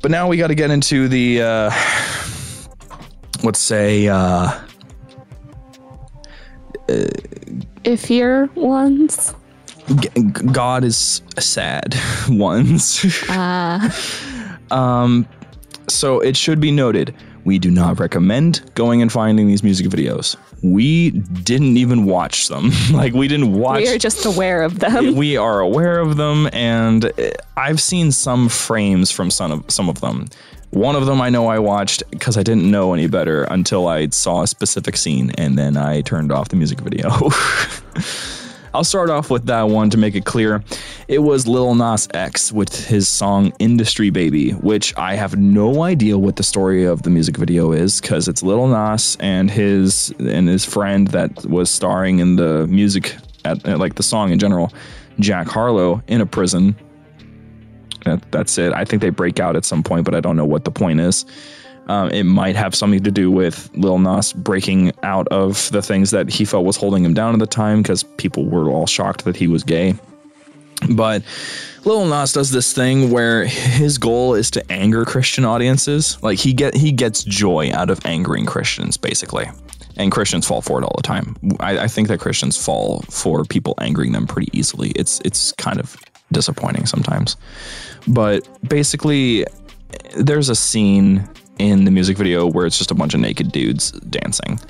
[0.00, 1.70] But now we got to get into the uh,
[3.44, 4.50] let's say uh
[7.84, 9.34] Iffier ones.
[9.96, 10.08] G-
[10.52, 11.94] God is sad
[12.28, 13.04] ones.
[14.70, 15.28] um,
[15.88, 20.36] so it should be noted we do not recommend going and finding these music videos.
[20.62, 22.70] We didn't even watch them.
[22.92, 23.82] like we didn't watch.
[23.82, 25.14] We are just aware of them.
[25.16, 29.90] we are aware of them, and uh, I've seen some frames from some of some
[29.90, 30.28] of them.
[30.74, 34.08] One of them I know I watched because I didn't know any better until I
[34.08, 37.10] saw a specific scene, and then I turned off the music video.
[38.74, 40.64] I'll start off with that one to make it clear.
[41.06, 46.18] It was Lil Nas X with his song Industry Baby, which I have no idea
[46.18, 50.48] what the story of the music video is because it's Lil Nas and his and
[50.48, 54.72] his friend that was starring in the music at, like the song in general,
[55.20, 56.74] Jack Harlow in a prison.
[58.04, 58.72] That, that's it.
[58.72, 61.00] I think they break out at some point, but I don't know what the point
[61.00, 61.24] is.
[61.88, 66.10] Um, it might have something to do with Lil Nas breaking out of the things
[66.12, 69.24] that he felt was holding him down at the time because people were all shocked
[69.26, 69.94] that he was gay.
[70.90, 71.22] But
[71.84, 76.22] Lil Nas does this thing where his goal is to anger Christian audiences.
[76.22, 79.46] Like he get he gets joy out of angering Christians, basically.
[79.96, 81.36] And Christians fall for it all the time.
[81.60, 84.90] I, I think that Christians fall for people angering them pretty easily.
[84.90, 85.96] It's it's kind of
[86.32, 87.36] disappointing sometimes.
[88.06, 89.46] But basically,
[90.16, 93.92] there's a scene in the music video where it's just a bunch of naked dudes
[93.92, 94.60] dancing.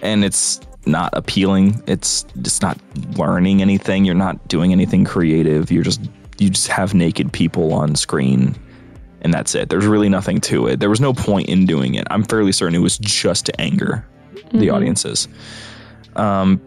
[0.00, 1.82] And it's not appealing.
[1.86, 2.78] It's just not
[3.16, 4.04] learning anything.
[4.04, 5.70] You're not doing anything creative.
[5.70, 6.00] You're just
[6.38, 8.56] you just have naked people on screen
[9.22, 9.68] and that's it.
[9.68, 10.80] There's really nothing to it.
[10.80, 12.06] There was no point in doing it.
[12.10, 14.04] I'm fairly certain it was just to anger
[14.34, 14.58] mm-hmm.
[14.58, 15.28] the audiences.
[16.16, 16.60] Um,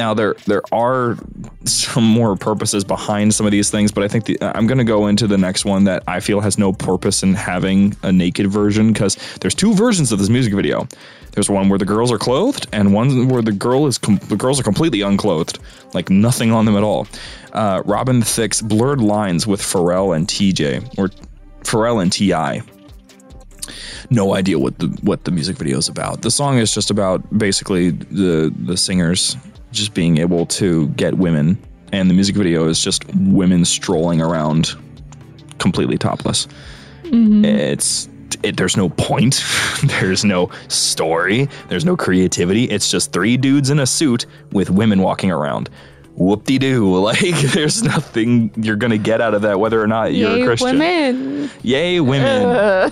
[0.00, 1.18] now there there are
[1.66, 4.84] some more purposes behind some of these things, but I think the, I'm going to
[4.84, 8.46] go into the next one that I feel has no purpose in having a naked
[8.46, 10.88] version because there's two versions of this music video.
[11.32, 14.36] There's one where the girls are clothed, and one where the girl is com- the
[14.36, 15.58] girls are completely unclothed,
[15.92, 17.06] like nothing on them at all.
[17.52, 21.10] Uh, Robin Thicke's "Blurred Lines" with Pharrell and TJ, or
[21.62, 22.62] Pharrell and T.I.
[24.08, 26.22] no idea what the what the music video is about.
[26.22, 29.36] The song is just about basically the the singers
[29.72, 31.58] just being able to get women,
[31.92, 34.74] and the music video is just women strolling around
[35.58, 36.46] completely topless.
[37.04, 37.44] Mm-hmm.
[37.44, 38.08] It's
[38.42, 39.44] it, there's no point,
[39.84, 42.64] there's no story, there's no creativity.
[42.64, 45.68] It's just three dudes in a suit with women walking around.
[46.14, 47.00] Whoop de doo.
[47.00, 50.78] Like, there's nothing you're to get out of that, whether or not you're a Christian.
[50.78, 51.50] women.
[51.62, 52.46] Yay, women.
[52.46, 52.90] Uh.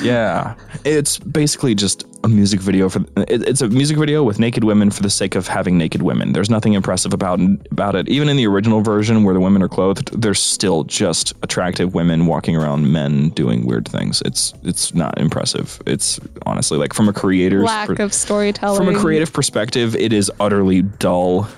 [0.00, 3.00] Yeah, it's basically just a music video for.
[3.16, 6.32] It, it's a music video with naked women for the sake of having naked women.
[6.32, 8.08] There's nothing impressive about about it.
[8.08, 12.26] Even in the original version where the women are clothed, they're still just attractive women
[12.26, 14.22] walking around men doing weird things.
[14.24, 15.80] It's it's not impressive.
[15.86, 18.78] It's honestly like from a creator's lack per, of storytelling.
[18.78, 21.48] From a creative perspective, it is utterly dull,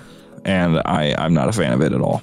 [0.45, 2.23] and I I'm not a fan of it at all.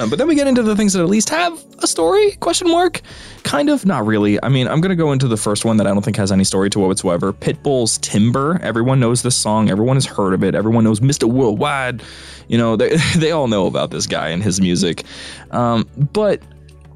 [0.00, 2.32] Um, but then we get into the things that at least have a story?
[2.36, 3.02] Question mark.
[3.42, 4.42] Kind of, not really.
[4.42, 6.44] I mean, I'm gonna go into the first one that I don't think has any
[6.44, 7.34] story to it whatsoever.
[7.34, 8.58] Pitbull's Timber.
[8.62, 9.68] Everyone knows this song.
[9.68, 10.54] Everyone has heard of it.
[10.54, 11.30] Everyone knows Mr.
[11.30, 12.02] Worldwide.
[12.48, 15.04] You know, they they all know about this guy and his music.
[15.50, 16.42] Um, but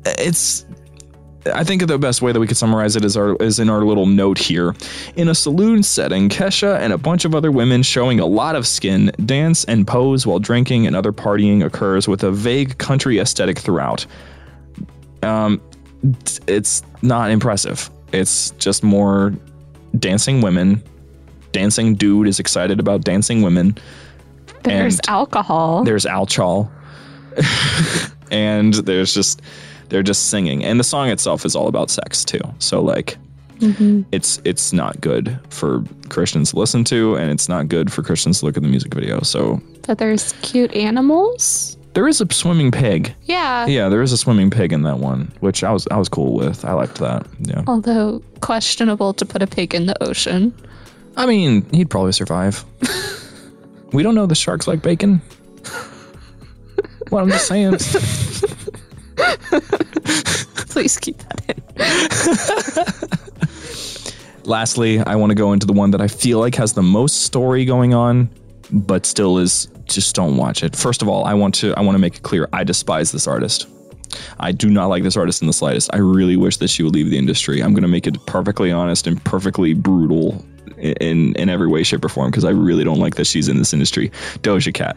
[0.05, 0.64] it's
[1.52, 3.85] I think the best way that we could summarize it is our is in our
[3.85, 4.74] little note here.
[5.16, 8.66] In a saloon setting, Kesha and a bunch of other women showing a lot of
[8.66, 13.59] skin dance and pose while drinking and other partying occurs with a vague country aesthetic
[13.59, 14.07] throughout.
[15.22, 15.61] Um,
[16.46, 17.90] it's not impressive.
[18.12, 19.35] It's just more
[19.98, 20.83] dancing women.
[21.52, 23.76] Dancing dude is excited about dancing women.
[24.62, 25.85] There's alcohol.
[25.85, 26.72] There's alcohol.
[28.30, 29.42] and there's just
[29.88, 32.40] they're just singing, and the song itself is all about sex too.
[32.59, 33.16] So like,
[33.59, 34.03] mm-hmm.
[34.12, 38.40] it's it's not good for Christians to listen to, and it's not good for Christians
[38.40, 39.20] to look at the music video.
[39.20, 41.77] So, but there's cute animals.
[41.94, 43.14] There is a swimming pig.
[43.23, 43.66] Yeah.
[43.66, 46.35] Yeah, there is a swimming pig in that one, which I was I was cool
[46.35, 46.64] with.
[46.64, 47.27] I liked that.
[47.38, 47.62] Yeah.
[47.66, 50.53] Although questionable to put a pig in the ocean.
[51.16, 52.64] I mean, he'd probably survive.
[53.92, 55.23] we don't know the sharks like bacon.
[57.11, 57.79] what I'm just saying.
[60.68, 61.55] Please keep that in.
[64.44, 67.22] Lastly, I want to go into the one that I feel like has the most
[67.22, 68.29] story going on,
[68.70, 70.77] but still is just don't watch it.
[70.77, 73.27] First of all, I want to I want to make it clear I despise this
[73.27, 73.66] artist.
[74.38, 75.90] I do not like this artist in the slightest.
[75.92, 77.62] I really wish that she would leave the industry.
[77.62, 80.44] I'm going to make it perfectly honest and perfectly brutal
[80.85, 83.59] in in every way, shape, or form because I really don't like that she's in
[83.59, 84.11] this industry.
[84.43, 84.97] Doja Cat,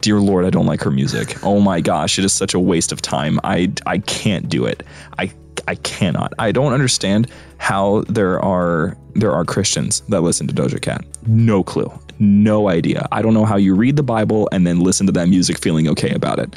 [0.00, 1.36] dear Lord, I don't like her music.
[1.44, 3.40] Oh my gosh, it is such a waste of time.
[3.44, 4.82] I I can't do it.
[5.18, 5.30] I
[5.68, 6.32] I cannot.
[6.38, 11.04] I don't understand how there are there are Christians that listen to Doja Cat.
[11.26, 11.90] No clue.
[12.18, 13.06] No idea.
[13.12, 15.88] I don't know how you read the Bible and then listen to that music feeling
[15.88, 16.54] okay about it.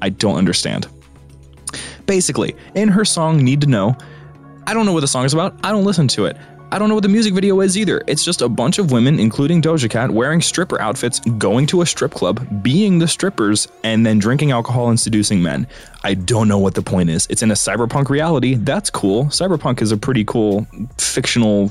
[0.00, 0.86] I don't understand.
[2.06, 3.96] Basically, in her song Need to Know,
[4.66, 5.54] I don't know what the song is about.
[5.64, 6.36] I don't listen to it.
[6.72, 8.02] I don't know what the music video is either.
[8.06, 11.86] It's just a bunch of women, including Doja Cat, wearing stripper outfits, going to a
[11.86, 15.66] strip club, being the strippers, and then drinking alcohol and seducing men.
[16.02, 17.26] I don't know what the point is.
[17.28, 18.54] It's in a cyberpunk reality.
[18.54, 19.26] That's cool.
[19.26, 20.66] Cyberpunk is a pretty cool
[20.96, 21.70] fictional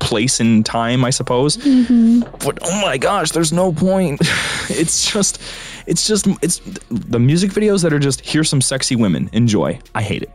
[0.00, 1.56] place in time, I suppose.
[1.58, 2.20] Mm-hmm.
[2.44, 4.20] But oh my gosh, there's no point.
[4.68, 5.40] it's just,
[5.86, 9.78] it's just, it's the music videos that are just here's some sexy women, enjoy.
[9.94, 10.30] I hate it.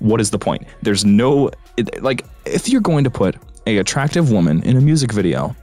[0.00, 0.64] What is the point?
[0.82, 3.36] There's no, it, like, if you're going to put
[3.66, 5.56] a attractive woman in a music video,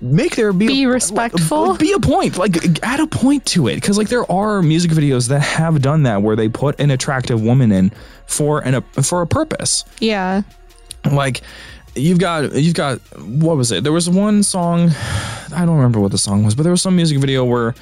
[0.00, 1.76] make there be Be a- respectful.
[1.76, 5.28] be a point like add a point to it because like there are music videos
[5.28, 7.92] that have done that where they put an attractive woman in
[8.26, 10.42] for an a, for a purpose Yeah.
[11.12, 11.42] like
[11.94, 13.84] you've got you've got what was it?
[13.84, 14.90] There was one song
[15.54, 17.74] i don't remember what the song was but there was some music video where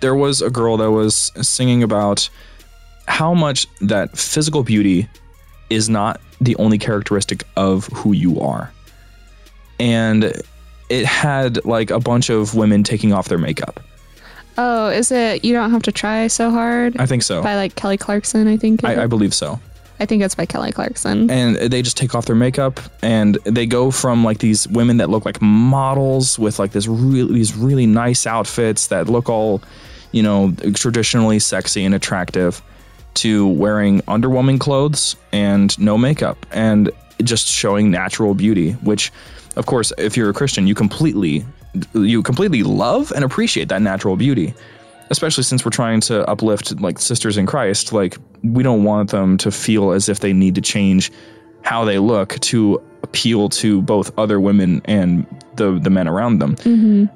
[0.00, 2.28] there was a girl that was singing about
[3.06, 5.08] how much that physical beauty
[5.70, 8.72] is not the only characteristic of who you are.
[9.78, 10.32] And
[10.88, 13.80] it had like a bunch of women taking off their makeup.
[14.58, 16.96] Oh, is it You Don't Have to Try So Hard?
[16.98, 17.42] i think so.
[17.42, 18.84] By like Kelly Clarkson, I think.
[18.84, 19.60] I, I believe so
[20.02, 21.30] I think it's by Kelly Clarkson.
[21.30, 25.08] and they just take off their makeup and they go from like these women that
[25.10, 29.62] look like models with like this really these really nice outfits that look all
[30.10, 32.60] you know traditionally sexy and attractive
[33.14, 36.90] to wearing underwhelming clothes and no makeup and
[37.22, 39.12] just showing natural beauty which
[39.54, 41.44] of course if you're a christian you completely
[41.94, 44.52] you completely love and appreciate that natural beauty
[45.12, 49.36] especially since we're trying to uplift like sisters in Christ, like we don't want them
[49.38, 51.12] to feel as if they need to change
[51.60, 56.56] how they look to appeal to both other women and the the men around them,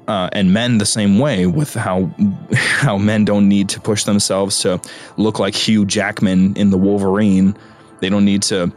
[0.07, 2.05] uh, and men the same way with how
[2.53, 4.79] how men don't need to push themselves to
[5.17, 7.57] look like Hugh Jackman in the Wolverine.
[7.99, 8.71] They don't need to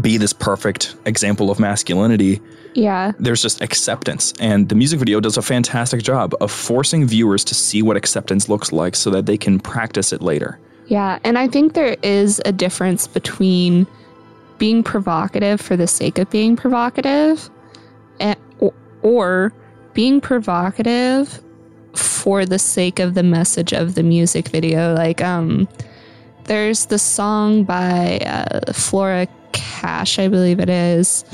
[0.00, 2.40] be this perfect example of masculinity
[2.74, 3.12] Yeah.
[3.20, 7.54] there's just acceptance and the music video does a fantastic job of forcing viewers to
[7.54, 10.58] see what acceptance looks like so that they can practice it later
[10.88, 11.18] Yeah.
[11.24, 13.86] And I think there is a difference between
[14.58, 17.50] being provocative for the sake of being provocative
[18.20, 18.72] and, or,
[19.02, 19.52] or
[19.94, 21.40] being provocative
[21.94, 24.94] for the sake of the message of the music video.
[24.94, 25.68] Like, um,
[26.44, 29.26] there's the song by uh, Flora
[29.80, 31.24] Cash, I believe it is,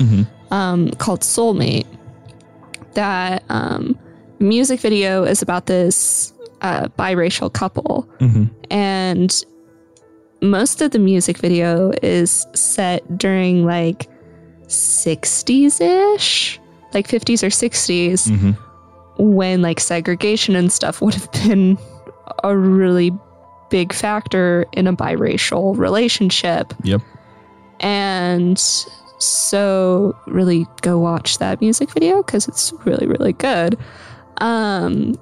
[0.51, 1.87] um, called Soulmate.
[2.93, 3.97] That um,
[4.39, 8.07] music video is about this uh, biracial couple,
[8.69, 9.31] and
[10.41, 14.09] most of the music video is set during like
[14.67, 15.79] 60s
[16.15, 16.59] ish,
[16.93, 18.55] like 50s or 60s,
[19.17, 21.77] when like segregation and stuff would have been
[22.43, 23.11] a really
[23.69, 26.73] big factor in a biracial relationship.
[26.83, 27.01] yep
[27.83, 28.57] And
[29.19, 33.77] so really go watch that music video because it's really, really good.
[34.37, 35.15] Um,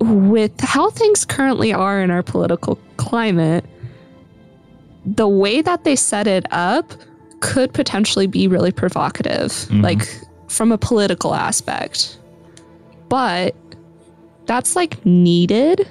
[0.00, 3.64] with how things currently are in our political climate,
[5.06, 6.92] the way that they set it up
[7.40, 10.06] could potentially be really provocative, like
[10.48, 12.18] from a political aspect.
[13.08, 13.54] But
[14.46, 15.88] that's like needed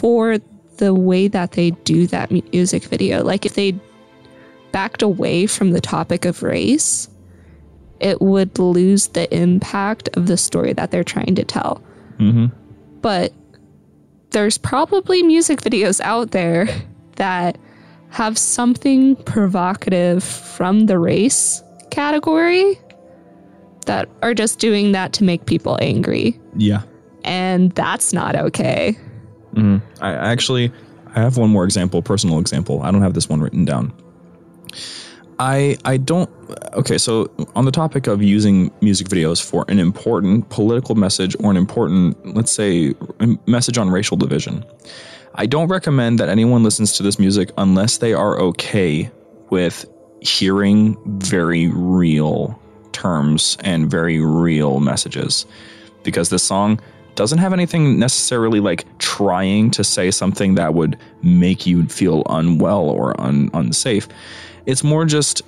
[0.00, 0.38] for
[0.78, 3.22] the way that they do that music video.
[3.22, 3.72] Like if they
[4.72, 7.08] backed away from the topic of race,
[8.00, 11.82] it would lose the impact of the story that they're trying to tell.
[12.18, 12.46] Mm-hmm.
[13.00, 13.32] But
[14.30, 16.68] there's probably music videos out there
[17.16, 17.58] that
[18.10, 22.78] have something provocative from the race category
[23.86, 26.38] that are just doing that to make people angry.
[26.56, 26.82] yeah
[27.24, 28.96] And that's not okay.
[29.54, 29.78] Mm-hmm.
[30.00, 30.70] i actually
[31.08, 33.92] i have one more example personal example i don't have this one written down
[35.38, 36.28] I I don't
[36.74, 41.50] okay, so on the topic of using music videos for an important political message or
[41.50, 42.94] an important, let's say,
[43.46, 44.64] message on racial division,
[45.36, 49.10] I don't recommend that anyone listens to this music unless they are okay
[49.50, 49.86] with
[50.20, 52.60] hearing very real
[52.92, 55.46] terms and very real messages.
[56.02, 56.80] Because this song
[57.14, 62.88] doesn't have anything necessarily like trying to say something that would make you feel unwell
[62.88, 64.08] or un- unsafe.
[64.70, 65.42] It's more just,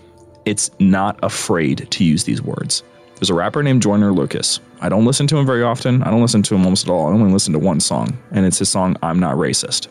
[0.47, 2.83] it's not afraid to use these words.
[3.15, 4.59] There's a rapper named Joyner Lucas.
[4.81, 6.03] I don't listen to him very often.
[6.03, 7.07] I don't listen to him almost at all.
[7.07, 9.87] I only listen to one song, and it's his song, I'm Not Racist.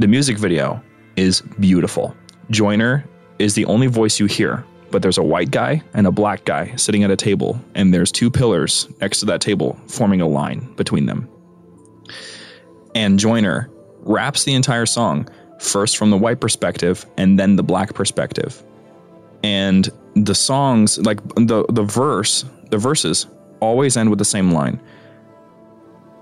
[0.00, 0.82] The music video
[1.14, 2.16] is beautiful.
[2.50, 3.04] Joyner
[3.38, 6.74] is the only voice you hear, but there's a white guy and a black guy
[6.74, 10.74] sitting at a table, and there's two pillars next to that table forming a line
[10.74, 11.28] between them.
[12.96, 13.70] And Joyner
[14.00, 15.28] raps the entire song
[15.58, 18.62] first from the white perspective and then the black perspective.
[19.42, 23.26] And the songs, like the the verse, the verses
[23.60, 24.80] always end with the same line.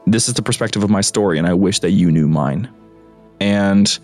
[0.06, 2.68] This is the perspective of my story, and I wish that you knew mine.
[3.40, 3.98] And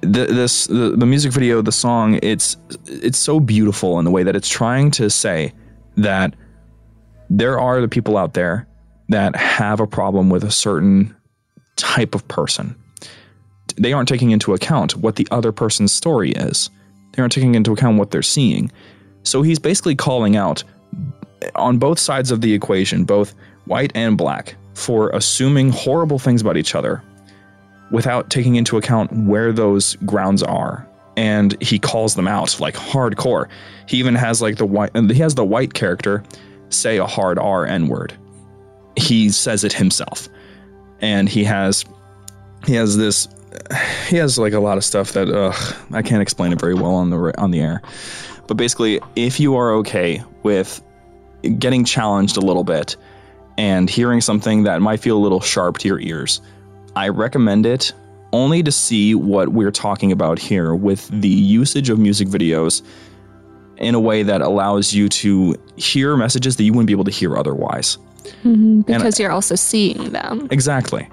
[0.00, 2.56] the, this the, the music video, the song, it's
[2.86, 5.52] it's so beautiful in the way that it's trying to say
[5.96, 6.34] that
[7.28, 8.66] there are the people out there
[9.08, 11.14] that have a problem with a certain
[11.76, 12.74] type of person.
[13.80, 16.70] They aren't taking into account what the other person's story is.
[17.12, 18.70] They aren't taking into account what they're seeing.
[19.22, 20.62] So he's basically calling out
[21.54, 26.58] on both sides of the equation, both white and black, for assuming horrible things about
[26.58, 27.02] each other
[27.90, 30.86] without taking into account where those grounds are.
[31.16, 33.48] And he calls them out like hardcore.
[33.86, 36.22] He even has like the white he has the white character
[36.68, 38.12] say a hard R N word.
[38.96, 40.28] He says it himself.
[41.00, 41.84] And he has
[42.66, 43.26] he has this
[44.08, 46.94] he has like a lot of stuff that ugh, I can't explain it very well
[46.94, 47.82] on the on the air.
[48.46, 50.82] But basically, if you are okay with
[51.58, 52.96] getting challenged a little bit
[53.58, 56.40] and hearing something that might feel a little sharp to your ears,
[56.96, 57.92] I recommend it
[58.32, 62.82] only to see what we're talking about here with the usage of music videos
[63.78, 67.10] in a way that allows you to hear messages that you wouldn't be able to
[67.10, 67.96] hear otherwise.
[68.44, 70.46] Mm-hmm, because and, you're also seeing them.
[70.50, 71.08] Exactly.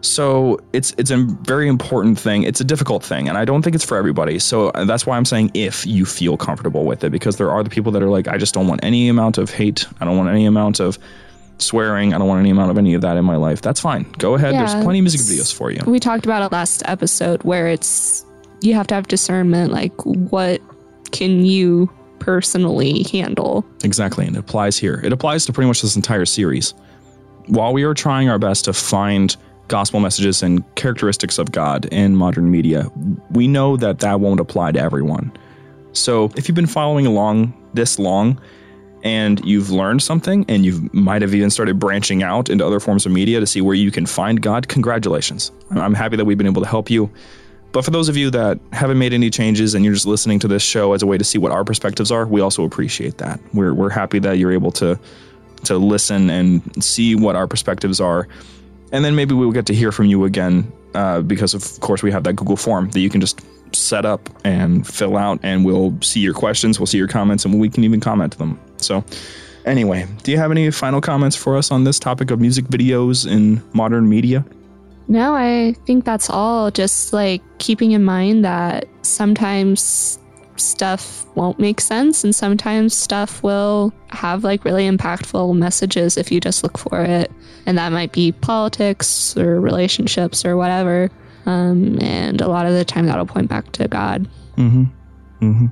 [0.00, 2.44] So it's it's a very important thing.
[2.44, 4.38] It's a difficult thing, and I don't think it's for everybody.
[4.38, 7.62] So uh, that's why I'm saying if you feel comfortable with it, because there are
[7.64, 9.86] the people that are like, I just don't want any amount of hate.
[10.00, 10.98] I don't want any amount of
[11.58, 12.14] swearing.
[12.14, 13.60] I don't want any amount of any of that in my life.
[13.60, 14.04] That's fine.
[14.18, 14.54] Go ahead.
[14.54, 15.82] Yeah, There's plenty of music videos for you.
[15.86, 18.24] We talked about it last episode where it's
[18.60, 19.72] you have to have discernment.
[19.72, 20.60] Like, what
[21.10, 21.90] can you
[22.20, 23.64] personally handle?
[23.82, 25.00] Exactly, and it applies here.
[25.02, 26.74] It applies to pretty much this entire series.
[27.46, 29.36] While we are trying our best to find
[29.68, 32.90] gospel messages and characteristics of God in modern media,
[33.30, 35.32] we know that that won't apply to everyone.
[35.92, 38.40] So if you've been following along this long
[39.02, 43.06] and you've learned something and you might have even started branching out into other forms
[43.06, 45.52] of media to see where you can find God, congratulations.
[45.70, 47.10] I'm happy that we've been able to help you.
[47.72, 50.48] But for those of you that haven't made any changes and you're just listening to
[50.48, 53.38] this show as a way to see what our perspectives are, we also appreciate that.
[53.52, 54.98] We're, we're happy that you're able to
[55.64, 58.28] to listen and see what our perspectives are
[58.92, 62.10] and then maybe we'll get to hear from you again uh, because of course we
[62.10, 63.40] have that google form that you can just
[63.74, 67.58] set up and fill out and we'll see your questions we'll see your comments and
[67.58, 68.58] we can even comment them.
[68.78, 69.04] So
[69.66, 73.30] anyway do you have any final comments for us on this topic of music videos
[73.30, 74.44] in modern media?
[75.06, 76.70] No i think that's all.
[76.70, 80.18] Just like keeping in mind that sometimes
[80.60, 86.40] stuff won't make sense and sometimes stuff will have like really impactful messages if you
[86.40, 87.30] just look for it.
[87.66, 91.10] And that might be politics or relationships or whatever
[91.48, 94.28] um, and a lot of the time that'll point back to god.
[94.56, 94.84] Mm-hmm.
[95.40, 95.66] Mm-hmm.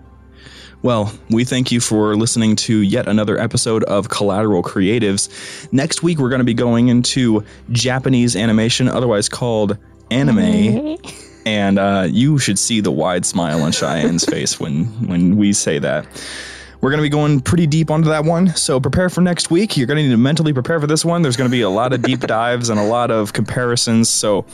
[0.82, 5.28] Well, we thank you for listening to yet another episode of Collateral Creatives.
[5.72, 9.76] Next week, we're going to be going into Japanese animation, otherwise called
[10.11, 10.97] anime.
[11.47, 15.78] And uh, you should see the wide smile on Cheyenne's face when when we say
[15.78, 16.07] that.
[16.82, 19.76] We're going to be going pretty deep onto that one, so prepare for next week.
[19.78, 21.22] You're going to need to mentally prepare for this one.
[21.22, 24.11] There's going to be a lot of deep dives and a lot of comparisons.
[24.11, 24.44] So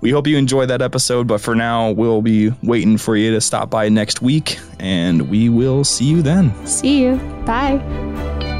[0.00, 1.28] we hope you enjoy that episode.
[1.28, 5.48] But for now, we'll be waiting for you to stop by next week, and we
[5.48, 6.52] will see you then.
[6.66, 7.16] See you.
[7.46, 8.57] Bye.